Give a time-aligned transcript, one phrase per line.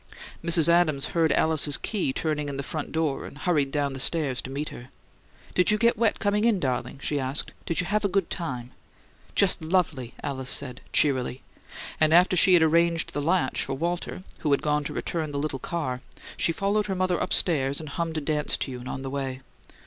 [0.43, 0.67] Mrs.
[0.67, 4.49] Adams heard Alice's key turning in the front door and hurried down the stairs to
[4.49, 4.89] meet her.
[5.53, 7.53] "Did you get wet coming in, darling?" she asked.
[7.67, 8.71] "Did you have a good time?"
[9.35, 11.43] "Just lovely!" Alice said, cheerily,
[11.99, 15.37] and after she had arranged the latch for Walter, who had gone to return the
[15.37, 16.01] little car,
[16.35, 19.41] she followed her mother upstairs and hummed a dance tune on the way.